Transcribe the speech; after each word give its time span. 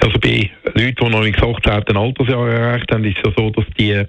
Also 0.01 0.19
bei 0.19 0.51
Leuten, 0.73 0.95
die 0.99 1.09
noch 1.09 1.23
nicht 1.23 1.41
18 1.41 1.95
Altersjahr 1.95 2.49
erreicht 2.49 2.91
haben, 2.91 3.05
ist 3.05 3.15
es 3.19 3.23
ja 3.23 3.31
so, 3.37 3.49
dass 3.51 3.65
die 3.79 4.03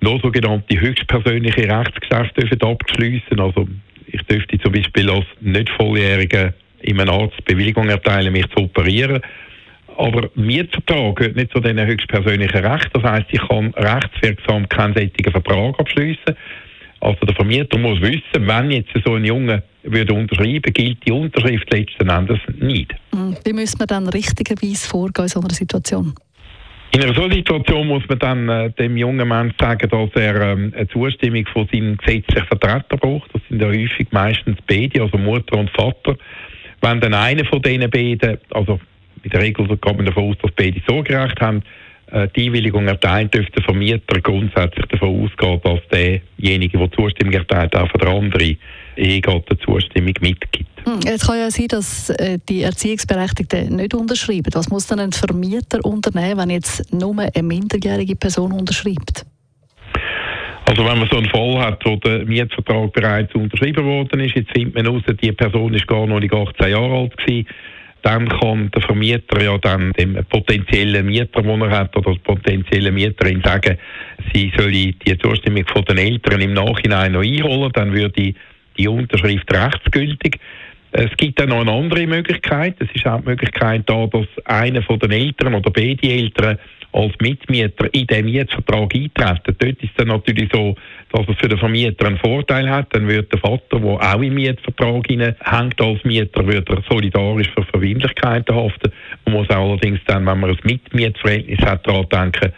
nur 0.00 0.20
sogenannte 0.20 0.80
höchstpersönliche 0.80 1.68
Rechtsgeschäfte 1.68 2.66
abschließen 2.66 3.38
Also 3.38 3.68
ich 4.06 4.22
dürfte 4.22 4.58
zum 4.58 4.72
Beispiel 4.72 5.10
als 5.10 5.26
nicht 5.42 5.68
Volljähriger 5.76 6.54
in 6.80 6.98
einem 6.98 7.10
Arzt 7.10 7.44
Bewilligung 7.44 7.90
erteilen, 7.90 8.32
mich 8.32 8.48
zu 8.56 8.64
operieren. 8.64 9.20
Aber 10.02 10.28
Mietvertrag 10.34 11.14
gehört 11.14 11.36
nicht 11.36 11.52
zu 11.52 11.60
diesen 11.60 11.86
höchstpersönlichen 11.86 12.64
Rechten. 12.64 12.90
Das 13.00 13.04
heisst, 13.04 13.26
ich 13.30 13.48
kann 13.48 13.72
rechtswirksam 13.76 14.68
keinen 14.68 14.94
solchen 14.94 15.30
Vertrag 15.30 15.78
abschließen. 15.78 16.36
Also 16.98 17.24
der 17.24 17.36
Vermieter 17.36 17.78
muss 17.78 18.00
wissen, 18.00 18.48
wenn 18.48 18.72
jetzt 18.72 18.90
so 19.04 19.14
ein 19.14 19.24
Junge 19.24 19.62
würde 19.84 20.12
unterschreiben, 20.12 20.72
gilt 20.72 21.06
die 21.06 21.12
Unterschrift 21.12 21.72
letzten 21.72 22.08
Endes 22.08 22.40
nicht. 22.58 22.92
Hm, 23.14 23.36
wie 23.44 23.52
müssen 23.52 23.78
wir 23.78 23.86
dann 23.86 24.08
richtigerweise 24.08 24.88
vorgehen 24.88 25.26
in 25.26 25.28
so 25.28 25.40
einer 25.40 25.50
Situation? 25.50 26.14
In 26.96 27.02
einer 27.04 27.14
solchen 27.14 27.34
Situation 27.34 27.86
muss 27.86 28.02
man 28.08 28.18
dann 28.18 28.48
äh, 28.48 28.70
dem 28.72 28.96
jungen 28.96 29.28
Mann 29.28 29.54
sagen, 29.60 29.88
dass 29.88 30.10
er 30.20 30.52
ähm, 30.52 30.72
eine 30.76 30.88
Zustimmung 30.88 31.46
von 31.52 31.68
seinem 31.72 31.96
gesetzlichen 31.96 32.46
Vertreter 32.48 32.96
braucht. 32.96 33.32
Das 33.32 33.42
sind 33.48 33.62
ja 33.62 33.68
häufig 33.68 34.08
meistens 34.10 34.58
beide, 34.66 35.00
also 35.00 35.16
Mutter 35.16 35.58
und 35.58 35.70
Vater. 35.70 36.16
Wenn 36.80 37.00
dann 37.00 37.14
einer 37.14 37.44
von 37.44 37.62
diesen 37.62 37.88
beiden, 37.88 38.38
also 38.50 38.80
in 39.22 39.30
der 39.30 39.40
Regel 39.40 39.66
geht 39.66 39.96
man 39.96 40.06
davon 40.06 40.30
aus, 40.30 40.36
dass 40.42 40.50
beide 40.52 40.80
Sorgerecht 40.86 41.40
haben. 41.40 41.62
Äh, 42.10 42.28
die 42.36 42.46
Einwilligung 42.46 42.86
erteilt, 42.86 43.34
dürfte 43.34 43.52
der 43.52 43.64
Vermieter 43.64 44.20
grundsätzlich 44.20 44.86
davon 44.86 45.24
ausgehen, 45.24 45.60
dass 45.64 45.80
derjenige, 45.90 46.78
der 46.78 46.92
Zustimmung 46.92 47.32
erteilt, 47.32 47.74
auch 47.74 47.90
von 47.90 48.00
der 48.00 48.08
anderen 48.10 48.58
Ehegatte 48.96 49.58
Zustimmung 49.58 50.14
mitgibt. 50.20 50.68
Hm, 50.84 51.00
es 51.06 51.26
kann 51.26 51.38
ja 51.38 51.50
sein, 51.50 51.68
dass 51.68 52.10
äh, 52.10 52.38
die 52.48 52.62
Erziehungsberechtigten 52.62 53.76
nicht 53.76 53.94
unterschreiben. 53.94 54.50
Was 54.52 54.68
muss 54.68 54.86
dann 54.86 55.00
ein 55.00 55.12
Vermieter 55.12 55.82
unternehmen, 55.84 56.38
wenn 56.38 56.50
jetzt 56.50 56.92
nur 56.92 57.16
eine 57.18 57.42
minderjährige 57.42 58.16
Person 58.16 58.52
unterschreibt? 58.52 59.24
Also 60.66 60.84
wenn 60.84 60.98
man 60.98 61.08
so 61.10 61.18
einen 61.18 61.28
Fall 61.28 61.58
hat, 61.58 61.84
wo 61.84 61.96
der 61.96 62.24
Mietvertrag 62.24 62.92
bereits 62.92 63.34
unterschrieben 63.34 63.84
worden 63.84 64.20
ist, 64.20 64.34
jetzt 64.34 64.52
findet 64.52 64.74
man 64.74 64.84
heraus, 64.84 65.02
die 65.20 65.32
Person 65.32 65.74
ist 65.74 65.86
gar 65.86 66.06
noch 66.06 66.20
nicht 66.20 66.32
18 66.32 66.70
Jahre 66.70 66.94
alt 66.94 67.16
gewesen, 67.16 67.46
dann 68.02 68.28
kann 68.28 68.70
der 68.70 68.82
Vermieter 68.82 69.42
ja 69.42 69.56
dann 69.58 69.92
dem 69.92 70.18
potenziellen 70.28 71.06
Mieter, 71.06 71.42
den 71.42 71.60
er 71.62 71.70
hat, 71.70 71.96
oder 71.96 72.12
der 72.12 72.20
potenziellen 72.20 72.94
Mieterin 72.94 73.42
sagen, 73.44 73.78
sie 74.32 74.52
soll 74.56 74.72
die 74.72 75.18
Zustimmung 75.18 75.64
von 75.66 75.84
den 75.84 75.98
Eltern 75.98 76.40
im 76.40 76.52
Nachhinein 76.52 77.12
noch 77.12 77.22
einholen, 77.22 77.70
dann 77.72 77.92
würde 77.92 78.34
die 78.78 78.88
Unterschrift 78.88 79.52
rechtsgültig. 79.52 80.38
Es 80.92 81.10
gibt 81.16 81.40
dann 81.40 81.48
noch 81.48 81.60
eine 81.60 81.72
andere 81.72 82.06
Möglichkeit. 82.06 82.76
Es 82.78 82.88
ist 82.94 83.06
auch 83.06 83.20
die 83.20 83.28
Möglichkeit 83.30 83.82
da, 83.86 84.06
dass 84.06 84.26
einer 84.44 84.82
von 84.82 84.98
den 84.98 85.12
Eltern 85.12 85.54
oder 85.54 85.70
beide 85.70 86.06
Eltern 86.06 86.58
als 86.92 87.12
Mitmieter 87.20 87.92
in 87.92 88.06
den 88.06 88.26
Mietvertrag 88.26 88.94
eintreten. 88.94 89.56
Dort 89.58 89.82
ist 89.82 89.92
es 89.96 90.06
natürlich 90.06 90.50
so, 90.52 90.74
dass 91.12 91.26
es 91.28 91.36
für 91.36 91.48
den 91.48 91.58
Vermieter 91.58 92.06
einen 92.06 92.18
Vorteil 92.18 92.68
hat. 92.68 92.94
Dann 92.94 93.08
wird 93.08 93.32
der 93.32 93.40
Vater, 93.40 93.80
der 93.80 94.14
auch 94.14 94.20
im 94.20 94.34
Mietvertrag 94.34 95.08
hängt 95.08 95.80
als 95.80 96.04
Mieter, 96.04 96.46
wird 96.46 96.68
er 96.68 96.82
solidarisch 96.88 97.50
für 97.54 97.64
Verbindlichkeiten 97.64 98.54
haften. 98.54 98.92
Man 99.24 99.34
muss 99.34 99.50
allerdings 99.50 100.00
dann, 100.06 100.26
wenn 100.26 100.40
man 100.40 100.50
ein 100.50 100.58
Mitmietverhältnis 100.62 101.60
hat, 101.60 101.86
daran 101.86 102.08
denken, 102.08 102.52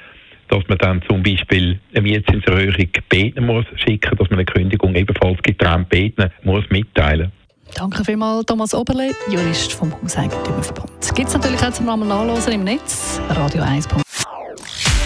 dass 0.49 0.63
man 0.69 0.79
dann 0.79 1.03
zum 1.09 1.23
Beispiel 1.23 1.79
eine 1.95 2.03
Mietzinserhöhung 2.03 2.89
beten 3.09 3.47
muss, 3.47 3.65
schicken, 3.77 4.17
dass 4.17 4.31
man 4.31 4.41
eine 4.41 4.45
Kündigung 4.45 4.95
ebenfalls 4.95 5.43
getrennt 5.43 5.89
beten 5.89 6.31
muss 6.43 6.65
mitteilen. 6.71 7.33
Danke 7.75 8.05
vielmals, 8.05 8.47
Thomas 8.47 8.75
Oberle, 8.75 9.11
Jurist 9.29 9.73
vom 9.73 9.93
Hauseigentümerverband. 10.01 10.91
Gibt 11.15 11.29
es 11.29 11.35
natürlich 11.35 11.63
auch 11.63 11.73
zum 11.73 11.87
Namen 11.87 12.09
Nachlesen 12.09 12.53
im 12.53 12.65
Netz, 12.65 13.21
radio 13.31 13.63
1. 13.63 14.04